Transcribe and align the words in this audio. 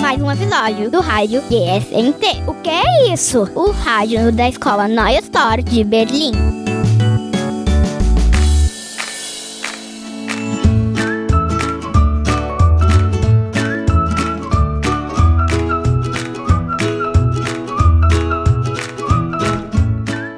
Mais 0.00 0.20
um 0.20 0.30
episódio 0.30 0.90
do 0.90 1.00
Rádio 1.00 1.42
GSNT. 1.42 2.44
O 2.46 2.54
que 2.54 2.70
é 2.70 3.12
isso? 3.12 3.50
O 3.54 3.70
rádio 3.70 4.30
da 4.30 4.48
Escola 4.48 4.86
Neue 4.86 5.18
Store 5.18 5.62
de 5.62 5.82
Berlim. 5.82 6.32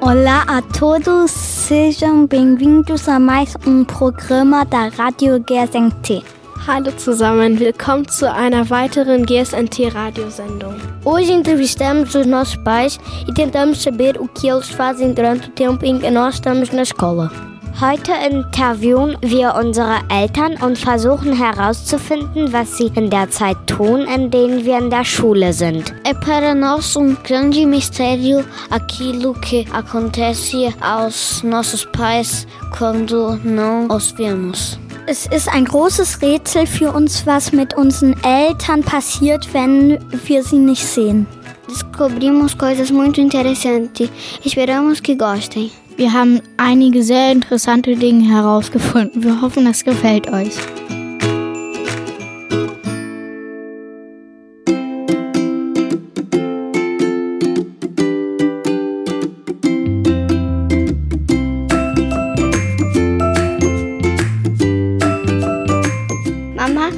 Olá 0.07 0.45
a 0.47 0.61
todos, 0.61 1.31
sejam 1.31 2.25
bem-vindos 2.25 3.09
a 3.09 3.19
mais 3.19 3.57
um 3.67 3.83
programa 3.83 4.63
da 4.63 4.87
Rádio 4.87 5.37
GSNT. 5.39 6.36
Hallo 6.67 6.91
zusammen, 6.97 7.57
willkommen 7.61 8.09
zu 8.09 8.29
einer 8.29 8.69
weiteren 8.69 9.25
GSNT-Radiosendung. 9.25 10.75
Hoje 11.05 11.31
entrevistamos 11.31 12.13
os 12.13 12.25
nossos 12.25 12.57
pais 12.57 12.99
e 13.25 13.33
tentamos 13.33 13.81
saber 13.81 14.19
o 14.19 14.27
que 14.27 14.49
eles 14.49 14.67
fazem 14.67 15.13
durante 15.13 15.47
o 15.47 15.51
tempo 15.53 15.85
em 15.85 15.97
que 15.97 16.11
nós 16.11 16.35
estamos 16.35 16.73
na 16.73 16.81
escola. 16.81 17.31
Heute 17.79 18.11
interviewen 18.11 19.15
wir 19.21 19.55
unsere 19.55 20.01
Eltern 20.09 20.57
und 20.61 20.77
versuchen 20.77 21.31
herauszufinden, 21.31 22.51
was 22.51 22.75
sie 22.75 22.91
in 22.97 23.09
der 23.09 23.29
Zeit 23.29 23.55
tun, 23.65 24.01
in 24.01 24.29
denen 24.29 24.65
wir 24.65 24.77
in 24.77 24.89
der 24.89 25.05
Schule 25.05 25.53
sind. 25.53 25.93
É 26.03 26.13
para 26.13 26.53
nós 26.53 26.97
um 26.97 27.15
grande 27.23 27.65
mistério 27.65 28.43
aquilo 28.69 29.33
que 29.35 29.65
acontece 29.71 30.75
aos 30.81 31.41
nossos 31.43 31.85
pais 31.85 32.45
quando 32.77 33.39
não 33.45 33.87
os 33.87 34.11
vemos. 34.11 34.77
Es 35.09 35.25
ist 35.25 35.47
ein 35.47 35.63
großes 35.63 36.21
Rätsel 36.21 36.67
für 36.67 36.91
uns, 36.91 37.25
was 37.25 37.53
mit 37.53 37.77
unseren 37.77 38.21
Eltern 38.23 38.83
passiert, 38.83 39.47
wenn 39.53 39.97
wir 40.25 40.43
sie 40.43 40.57
nicht 40.57 40.85
sehen. 40.85 41.25
Descobrimos 41.69 42.57
coisas 42.57 42.91
muito 42.91 43.21
interessantes. 43.21 44.09
Esperamos 44.43 45.01
que 45.01 45.15
gostem. 45.15 45.71
Wir 45.95 46.11
haben 46.11 46.41
einige 46.57 47.01
sehr 47.03 47.31
interessante 47.31 47.95
Dinge 47.95 48.27
herausgefunden. 48.27 49.23
Wir 49.23 49.41
hoffen, 49.41 49.65
es 49.67 49.85
gefällt 49.85 50.27
euch. 50.27 50.51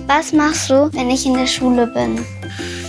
Was 0.09 0.33
machst 0.33 0.71
du, 0.71 0.89
wenn 0.93 1.11
ich 1.11 1.25
in 1.27 1.35
der 1.35 1.45
Schule 1.45 1.85
bin? 1.85 2.25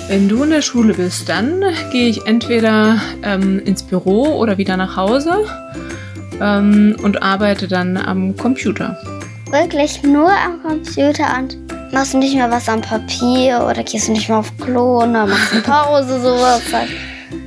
Wenn 0.08 0.26
du 0.26 0.42
in 0.42 0.50
der 0.50 0.62
Schule 0.62 0.94
bist, 0.94 1.28
dann 1.28 1.62
gehe 1.92 2.08
ich 2.08 2.26
entweder 2.26 2.98
ähm, 3.22 3.60
ins 3.66 3.82
Büro 3.82 4.38
oder 4.38 4.56
wieder 4.56 4.78
nach 4.78 4.96
Hause 4.96 5.44
ähm, 6.40 6.96
und 7.02 7.22
arbeite 7.22 7.68
dann 7.68 7.98
am 7.98 8.34
Computer. 8.36 8.98
Wirklich 9.50 10.02
nur 10.02 10.30
am 10.30 10.62
Computer 10.62 11.26
und 11.38 11.58
machst 11.92 12.14
du 12.14 12.18
nicht 12.18 12.34
mehr 12.34 12.50
was 12.50 12.68
am 12.70 12.80
Papier 12.80 13.66
oder 13.70 13.84
gehst 13.84 14.08
du 14.08 14.12
nicht 14.12 14.30
mehr 14.30 14.38
auf 14.38 14.50
Klo 14.56 15.02
oder 15.02 15.26
machst 15.26 15.52
eine 15.52 15.60
Pause, 15.60 16.20
sowas? 16.20 16.62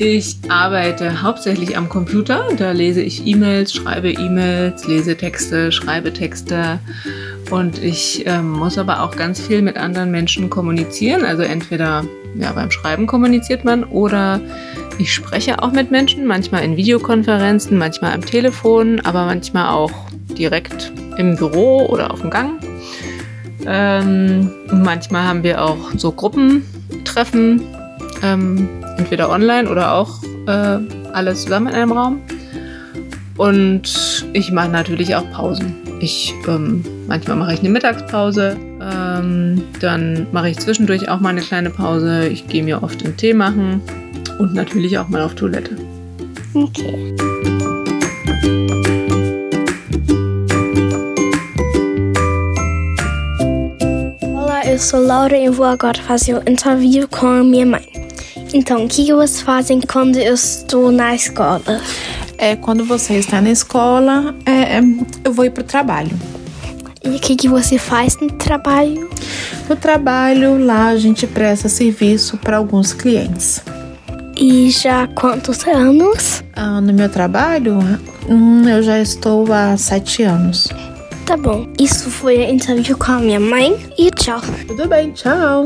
Ich 0.05 0.35
arbeite 0.49 1.21
hauptsächlich 1.21 1.77
am 1.77 1.87
Computer. 1.87 2.49
Da 2.57 2.71
lese 2.71 3.01
ich 3.01 3.25
E-Mails, 3.25 3.71
schreibe 3.71 4.11
E-Mails, 4.11 4.85
lese 4.85 5.15
Texte, 5.15 5.71
schreibe 5.71 6.11
Texte. 6.11 6.79
Und 7.51 7.81
ich 7.81 8.25
ähm, 8.25 8.51
muss 8.51 8.77
aber 8.77 9.01
auch 9.01 9.15
ganz 9.15 9.39
viel 9.39 9.61
mit 9.61 9.77
anderen 9.77 10.11
Menschen 10.11 10.49
kommunizieren. 10.49 11.23
Also 11.23 11.43
entweder 11.43 12.03
ja, 12.35 12.51
beim 12.51 12.69
Schreiben 12.69 13.07
kommuniziert 13.07 13.63
man 13.63 13.85
oder 13.85 14.41
ich 14.97 15.13
spreche 15.13 15.63
auch 15.63 15.71
mit 15.71 15.89
Menschen, 15.89 16.27
manchmal 16.27 16.65
in 16.65 16.75
Videokonferenzen, 16.75 17.77
manchmal 17.77 18.11
am 18.11 18.25
Telefon, 18.25 18.99
aber 19.05 19.23
manchmal 19.23 19.69
auch 19.69 19.93
direkt 20.37 20.91
im 21.17 21.37
Büro 21.37 21.85
oder 21.85 22.11
auf 22.11 22.19
dem 22.19 22.29
Gang. 22.29 22.59
Ähm, 23.65 24.51
manchmal 24.69 25.23
haben 25.23 25.43
wir 25.43 25.63
auch 25.63 25.91
so 25.95 26.11
Gruppentreffen, 26.11 27.61
ähm, 28.21 28.67
entweder 28.97 29.29
online 29.29 29.69
oder 29.69 29.93
auch 29.93 30.21
äh, 30.47 30.77
alles 31.13 31.43
zusammen 31.43 31.67
in 31.67 31.73
einem 31.73 31.91
Raum. 31.91 32.21
Und 33.37 34.25
ich 34.33 34.51
mache 34.51 34.69
natürlich 34.69 35.15
auch 35.15 35.29
Pausen. 35.31 35.75
Ich 35.99 36.33
ähm, 36.47 36.83
manchmal 37.07 37.37
mache 37.37 37.53
ich 37.53 37.59
eine 37.59 37.69
Mittagspause, 37.69 38.57
ähm, 38.81 39.63
dann 39.79 40.27
mache 40.31 40.49
ich 40.49 40.59
zwischendurch 40.59 41.09
auch 41.09 41.19
mal 41.19 41.29
eine 41.29 41.41
kleine 41.41 41.69
Pause. 41.69 42.27
Ich 42.27 42.47
gehe 42.47 42.63
mir 42.63 42.83
oft 42.83 43.03
einen 43.03 43.15
Tee 43.17 43.33
machen 43.33 43.81
und 44.39 44.53
natürlich 44.53 44.97
auch 44.97 45.07
mal 45.07 45.21
auf 45.21 45.35
Toilette. 45.35 45.77
Okay. 46.53 47.15
Olá, 54.21 54.65
eu 54.65 54.77
sou 54.77 54.99
Laura 54.99 55.35
e 55.35 55.49
vou 55.49 55.65
agora 55.65 55.95
fazer 55.95 56.37
um 56.37 56.43
interview 56.45 57.07
com 57.07 57.27
a 57.27 57.43
minha. 57.43 57.92
Então, 58.53 58.85
o 58.85 58.87
que 58.87 59.11
vocês 59.11 59.41
fazem 59.41 59.81
quando 59.81 60.17
eu 60.17 60.35
estou 60.35 60.91
na 60.91 61.15
escola? 61.15 61.81
É, 62.37 62.55
quando 62.55 62.85
você 62.85 63.15
está 63.15 63.41
na 63.41 63.49
escola, 63.49 64.35
é, 64.45 64.79
eu 65.23 65.33
vou 65.33 65.43
ir 65.43 65.49
para 65.49 65.61
o 65.61 65.65
trabalho. 65.65 66.15
E 67.03 67.09
o 67.09 67.19
que, 67.19 67.35
que 67.35 67.49
você 67.49 67.77
faz 67.79 68.17
no 68.17 68.29
trabalho? 68.31 69.09
No 69.67 69.75
trabalho, 69.75 70.63
lá 70.63 70.89
a 70.89 70.97
gente 70.97 71.25
presta 71.25 71.67
serviço 71.67 72.37
para 72.37 72.57
alguns 72.57 72.93
clientes. 72.93 73.61
E 74.37 74.69
já 74.69 75.03
há 75.03 75.07
quantos 75.07 75.65
anos? 75.67 76.43
Ah, 76.55 76.79
no 76.79 76.93
meu 76.93 77.09
trabalho, 77.09 77.79
hum, 78.29 78.67
eu 78.67 78.83
já 78.83 78.99
estou 78.99 79.51
há 79.51 79.75
sete 79.77 80.23
anos. 80.23 80.69
Tá 81.25 81.35
bom, 81.37 81.67
isso 81.79 82.09
foi 82.09 82.43
a 82.43 82.51
entrevista 82.51 82.95
com 82.95 83.11
a 83.13 83.19
minha 83.19 83.39
mãe 83.39 83.77
e 83.97 84.11
tchau. 84.11 84.41
Tudo 84.67 84.87
bem, 84.87 85.11
tchau. 85.11 85.65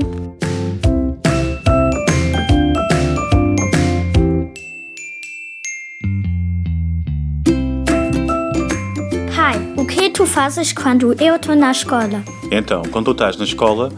Que 9.87 10.09
tu 10.09 10.25
fazes 10.25 10.73
quando 10.73 11.15
eu 11.21 11.37
estou 11.37 11.55
na 11.55 11.71
escola? 11.71 12.23
Então, 12.51 12.83
quando 12.91 13.05
tu 13.05 13.11
estás 13.11 13.37
na 13.37 13.45
escola, 13.45 13.91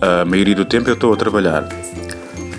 a 0.00 0.24
maioria 0.24 0.54
do 0.54 0.64
tempo 0.64 0.88
eu 0.88 0.94
estou 0.94 1.12
a 1.12 1.16
trabalhar. 1.16 1.68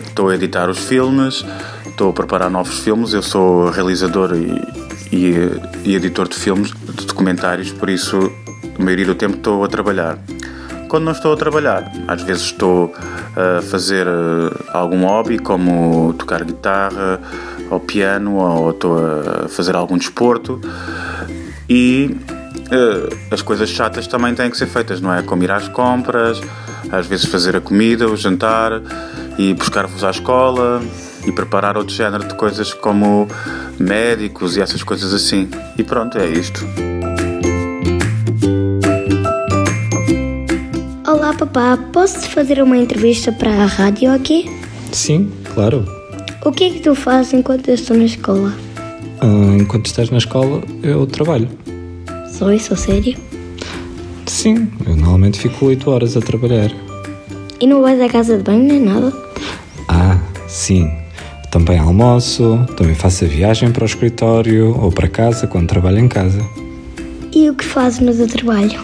Estou 0.05 0.29
a 0.29 0.35
editar 0.35 0.69
os 0.69 0.79
filmes, 0.79 1.45
estou 1.85 2.09
a 2.09 2.13
preparar 2.13 2.49
novos 2.49 2.79
filmes. 2.79 3.13
Eu 3.13 3.23
sou 3.23 3.69
realizador 3.69 4.31
e, 4.35 5.15
e, 5.15 5.89
e 5.89 5.95
editor 5.95 6.27
de 6.27 6.35
filmes, 6.35 6.71
de 6.71 7.05
documentários, 7.05 7.71
por 7.71 7.89
isso 7.89 8.31
a 8.77 8.83
maioria 8.83 9.05
do 9.05 9.15
tempo 9.15 9.37
estou 9.37 9.63
a 9.63 9.67
trabalhar. 9.67 10.19
Quando 10.89 11.05
não 11.05 11.11
estou 11.11 11.33
a 11.33 11.37
trabalhar, 11.37 11.91
às 12.07 12.21
vezes 12.21 12.43
estou 12.43 12.93
a 13.35 13.61
fazer 13.63 14.05
eh, 14.05 14.63
algum 14.71 15.05
hobby, 15.05 15.39
como 15.39 16.13
tocar 16.13 16.43
guitarra 16.43 17.19
ou 17.71 17.79
piano, 17.79 18.35
ou 18.35 18.69
estou 18.69 18.99
a 18.99 19.47
fazer 19.49 19.75
algum 19.75 19.97
desporto. 19.97 20.61
E 21.67 22.15
as 23.31 23.41
coisas 23.41 23.69
chatas 23.69 24.07
também 24.07 24.33
têm 24.33 24.49
que 24.49 24.57
ser 24.57 24.67
feitas, 24.67 25.01
não 25.01 25.13
é? 25.13 25.21
Como 25.21 25.43
ir 25.43 25.51
às 25.51 25.67
compras, 25.67 26.41
às 26.91 27.07
vezes 27.07 27.25
fazer 27.25 27.55
a 27.55 27.61
comida, 27.61 28.07
o 28.07 28.15
jantar, 28.15 28.81
e 29.37 29.53
buscar-vos 29.53 30.03
à 30.03 30.11
escola 30.11 30.81
e 31.25 31.31
preparar 31.31 31.77
outro 31.77 31.93
género 31.93 32.27
de 32.27 32.35
coisas 32.35 32.73
como 32.73 33.27
médicos 33.79 34.57
e 34.57 34.61
essas 34.61 34.83
coisas 34.83 35.13
assim. 35.13 35.49
E 35.77 35.83
pronto, 35.83 36.17
é 36.17 36.27
isto. 36.27 36.65
Olá, 41.07 41.33
papá. 41.33 41.77
Posso 41.91 42.29
fazer 42.29 42.61
uma 42.61 42.77
entrevista 42.77 43.31
para 43.31 43.51
a 43.51 43.65
rádio 43.65 44.11
aqui? 44.11 44.49
Sim, 44.91 45.31
claro. 45.53 45.85
O 46.45 46.51
que 46.51 46.65
é 46.65 46.69
que 46.71 46.79
tu 46.81 46.93
fazes 46.93 47.33
enquanto 47.33 47.67
eu 47.69 47.75
estou 47.75 47.95
na 47.95 48.03
escola? 48.03 48.53
Ah, 49.21 49.57
enquanto 49.57 49.85
estás 49.85 50.09
na 50.09 50.17
escola, 50.17 50.61
eu 50.81 51.05
trabalho. 51.07 51.47
Só 52.33 52.51
isso, 52.51 52.73
a 52.73 52.75
sério? 52.75 53.15
Sim, 54.25 54.67
eu 54.87 54.95
normalmente 54.95 55.39
fico 55.39 55.67
8 55.67 55.91
horas 55.91 56.17
a 56.17 56.19
trabalhar. 56.19 56.71
E 57.61 57.67
não 57.67 57.83
vais 57.83 58.01
à 58.01 58.09
casa 58.09 58.37
de 58.37 58.43
banho 58.43 58.63
nem 58.63 58.79
nada? 58.79 59.13
Ah, 59.87 60.17
sim. 60.47 60.89
Também 61.51 61.77
almoço, 61.77 62.65
também 62.75 62.95
faço 62.95 63.25
a 63.25 63.27
viagem 63.27 63.71
para 63.71 63.83
o 63.83 63.85
escritório 63.85 64.75
ou 64.81 64.91
para 64.91 65.07
casa 65.07 65.45
quando 65.45 65.67
trabalho 65.67 65.99
em 65.99 66.07
casa. 66.07 66.43
E 67.31 67.47
o 67.51 67.53
que 67.53 67.63
fazes 67.63 67.99
no 67.99 68.11
teu 68.11 68.27
trabalho? 68.27 68.81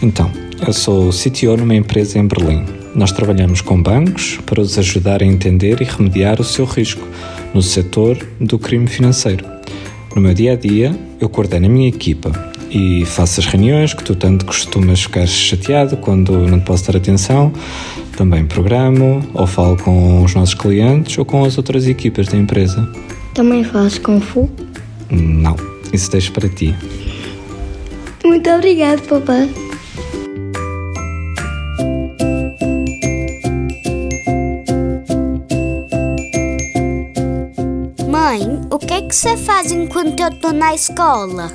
Então, 0.00 0.30
eu 0.66 0.72
sou 0.72 1.10
CTO 1.10 1.58
numa 1.58 1.74
empresa 1.74 2.18
em 2.18 2.26
Berlim. 2.26 2.64
Nós 2.94 3.12
trabalhamos 3.12 3.60
com 3.60 3.80
bancos 3.80 4.38
para 4.46 4.58
os 4.58 4.78
ajudar 4.78 5.22
a 5.22 5.26
entender 5.26 5.82
e 5.82 5.84
remediar 5.84 6.40
o 6.40 6.44
seu 6.44 6.64
risco 6.64 7.06
no 7.52 7.60
setor 7.60 8.16
do 8.40 8.58
crime 8.58 8.86
financeiro. 8.86 9.44
No 10.16 10.22
meu 10.22 10.32
dia 10.32 10.54
a 10.54 10.56
dia, 10.56 10.98
eu 11.20 11.28
coordeno 11.28 11.66
a 11.66 11.68
minha 11.68 11.86
equipa 11.86 12.50
e 12.70 13.04
faço 13.04 13.40
as 13.40 13.46
reuniões 13.46 13.92
que 13.92 14.04
tu 14.04 14.14
tanto 14.14 14.46
costumas 14.46 15.02
ficar 15.02 15.26
chateado 15.26 15.96
quando 15.96 16.46
não 16.46 16.60
te 16.60 16.64
posso 16.64 16.90
dar 16.90 16.96
atenção. 16.96 17.52
Também 18.16 18.46
programo 18.46 19.22
ou 19.34 19.46
falo 19.46 19.76
com 19.76 20.22
os 20.22 20.34
nossos 20.34 20.54
clientes 20.54 21.18
ou 21.18 21.24
com 21.24 21.44
as 21.44 21.56
outras 21.56 21.86
equipas 21.86 22.28
da 22.28 22.36
empresa. 22.36 22.88
Também 23.34 23.64
fazes 23.64 23.98
Kung 23.98 24.20
Fu? 24.20 24.48
Não, 25.10 25.56
isso 25.92 26.10
deixo 26.10 26.32
para 26.32 26.48
ti. 26.48 26.74
Muito 28.24 28.48
obrigado, 28.50 29.02
papai. 29.02 29.48
Mãe, 38.08 38.60
o 38.70 38.78
que, 38.78 38.94
é 38.94 39.02
que 39.02 39.14
você 39.14 39.36
faz 39.36 39.72
enquanto 39.72 40.20
eu 40.20 40.30
tô 40.30 40.52
na 40.52 40.74
escola? 40.74 41.50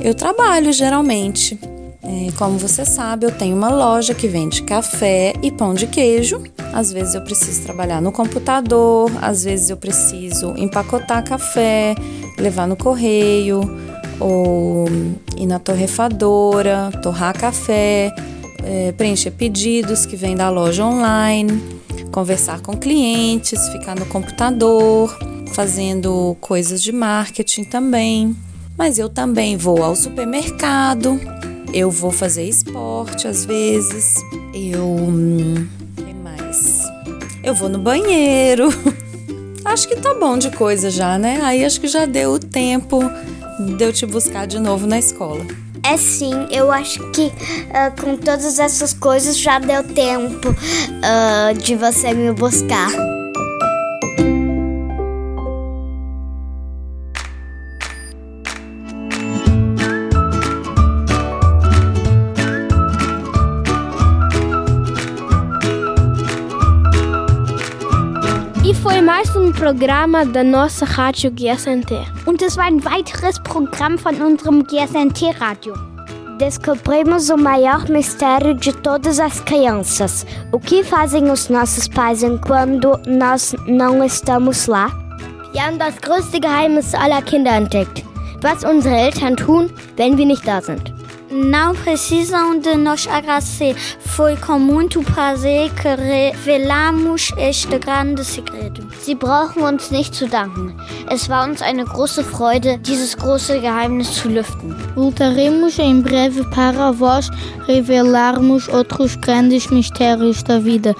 Eu 0.00 0.14
trabalho 0.14 0.72
geralmente. 0.72 1.58
É, 2.02 2.30
como 2.36 2.58
você 2.58 2.84
sabe, 2.84 3.24
eu 3.24 3.30
tenho 3.30 3.56
uma 3.56 3.70
loja 3.70 4.12
que 4.14 4.28
vende 4.28 4.62
café 4.62 5.32
e 5.42 5.50
pão 5.50 5.72
de 5.72 5.86
queijo. 5.86 6.42
Às 6.72 6.92
vezes 6.92 7.14
eu 7.14 7.22
preciso 7.22 7.62
trabalhar 7.62 8.02
no 8.02 8.12
computador, 8.12 9.10
às 9.22 9.44
vezes 9.44 9.70
eu 9.70 9.76
preciso 9.76 10.54
empacotar 10.56 11.24
café, 11.24 11.94
levar 12.38 12.66
no 12.66 12.76
correio 12.76 13.62
ou 14.20 14.86
ir 15.36 15.46
na 15.46 15.58
torrefadora, 15.58 16.90
torrar 17.02 17.38
café, 17.38 18.14
é, 18.62 18.92
preencher 18.92 19.30
pedidos 19.30 20.04
que 20.04 20.16
vêm 20.16 20.36
da 20.36 20.50
loja 20.50 20.84
online, 20.84 21.62
conversar 22.12 22.60
com 22.60 22.76
clientes, 22.76 23.68
ficar 23.68 23.96
no 23.96 24.04
computador, 24.06 25.16
fazendo 25.52 26.36
coisas 26.40 26.82
de 26.82 26.92
marketing 26.92 27.64
também. 27.64 28.36
Mas 28.76 28.98
eu 28.98 29.08
também 29.08 29.56
vou 29.56 29.82
ao 29.82 29.94
supermercado, 29.94 31.20
eu 31.72 31.90
vou 31.90 32.10
fazer 32.10 32.44
esporte 32.44 33.28
às 33.28 33.44
vezes, 33.44 34.16
eu. 34.52 34.84
Hum, 34.84 35.66
que 35.96 36.14
mais? 36.14 36.82
Eu 37.42 37.54
vou 37.54 37.68
no 37.68 37.78
banheiro. 37.78 38.68
Acho 39.64 39.88
que 39.88 39.96
tá 39.96 40.14
bom 40.14 40.36
de 40.36 40.50
coisa 40.50 40.90
já, 40.90 41.18
né? 41.18 41.40
Aí 41.42 41.64
acho 41.64 41.80
que 41.80 41.88
já 41.88 42.04
deu 42.04 42.32
o 42.34 42.38
tempo 42.38 43.00
de 43.76 43.82
eu 43.82 43.92
te 43.92 44.04
buscar 44.04 44.46
de 44.46 44.58
novo 44.58 44.86
na 44.86 44.98
escola. 44.98 45.44
É 45.82 45.96
sim, 45.96 46.46
eu 46.50 46.70
acho 46.70 47.00
que 47.10 47.26
uh, 47.26 48.00
com 48.00 48.16
todas 48.16 48.58
essas 48.58 48.92
coisas 48.92 49.38
já 49.38 49.58
deu 49.58 49.82
tempo 49.82 50.50
uh, 50.50 51.58
de 51.58 51.74
você 51.74 52.12
me 52.12 52.30
buscar. 52.32 52.90
Um 69.44 69.52
Programm 69.52 70.32
der 70.32 70.44
nossa 70.44 70.86
Rádio 70.86 71.30
GSNT. 71.30 71.92
Und 72.24 72.40
es 72.40 72.56
war 72.56 72.64
ein 72.64 72.82
weiteres 72.82 73.38
Programm 73.40 73.98
von 73.98 74.14
unserem 74.22 74.64
GSNT-Radio. 74.64 75.74
Descobrimos 76.38 77.28
o 77.28 77.36
maior 77.36 77.88
mistério 77.90 78.54
de 78.54 78.72
todas 78.72 79.20
as 79.20 79.40
crianças. 79.40 80.26
O 80.50 80.58
que 80.58 80.82
fazem 80.82 81.30
os 81.30 81.50
nossos 81.50 81.86
pais 81.88 82.22
enquanto 82.22 82.98
nós 83.06 83.54
não 83.66 84.02
estamos 84.02 84.66
lá? 84.66 84.90
Wir 85.52 85.62
haben 85.62 85.78
das 85.78 85.98
größte 85.98 86.40
Geheimnis 86.40 86.94
aller 86.94 87.22
Kinder 87.22 87.54
entdeckt. 87.54 88.02
Was 88.42 88.64
unsere 88.64 88.96
Eltern 88.96 89.36
tun, 89.36 89.70
wenn 89.96 90.16
wir 90.16 90.26
nicht 90.26 90.46
da 90.46 90.60
sind. 90.60 90.92
Não 91.30 91.74
precisam 91.74 92.58
de 92.58 92.76
nos 92.76 93.06
agradecer. 93.08 93.74
Foi 93.98 94.36
com 94.36 94.58
muito 94.58 95.02
prazer 95.02 95.70
que 95.74 95.88
revelamos 95.94 97.32
este 97.36 97.78
grande 97.78 98.24
segredo. 98.24 98.86
Sie 99.04 99.14
brauchen 99.14 99.62
uns 99.62 99.90
nicht 99.90 100.14
zu 100.14 100.26
danken. 100.26 100.72
Es 101.10 101.28
war 101.28 101.46
uns 101.46 101.60
eine 101.60 101.84
große 101.84 102.24
Freude, 102.24 102.78
dieses 102.78 103.18
große 103.18 103.60
Geheimnis 103.60 104.14
zu 104.14 104.30
lüften. 104.30 104.74
Voltaremos 104.94 105.78
em 105.78 106.02
breve 106.02 106.42
para 106.44 106.90
vós 106.90 107.28
revelarmos 107.68 108.66
outros 108.70 109.20
grandes 109.20 109.68
mistérios 109.70 110.42
da 110.42 110.58
vida, 110.58 110.94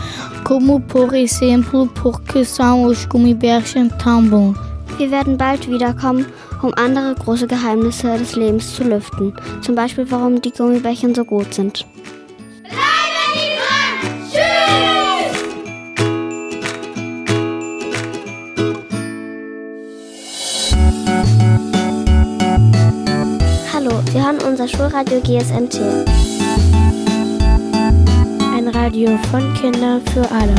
como 0.44 0.80
por 0.80 1.14
exemplo, 1.14 1.86
porque 1.94 2.44
são 2.44 2.84
os 2.84 3.06
Gummibärchen 3.06 3.88
tão 3.96 4.22
bons. 4.28 4.54
Wir 4.98 5.10
werden 5.10 5.38
bald 5.38 5.66
wiederkommen, 5.70 6.26
um 6.62 6.74
andere 6.74 7.14
große 7.14 7.46
Geheimnisse 7.46 8.18
des 8.18 8.36
Lebens 8.36 8.74
zu 8.74 8.84
lüften. 8.84 9.32
Zum 9.62 9.74
Beispiel, 9.74 10.04
warum 10.10 10.42
die 10.42 10.52
Gummibärchen 10.52 11.14
so 11.14 11.24
gut 11.24 11.54
sind. 11.54 11.86
Sie 24.12 24.22
hören 24.22 24.38
unser 24.46 24.68
Schulradio 24.68 25.20
GSMT. 25.20 25.80
Ein 28.54 28.68
Radio 28.68 29.18
von 29.30 29.54
Kindern 29.54 30.00
für 30.12 30.30
alle. 30.30 30.54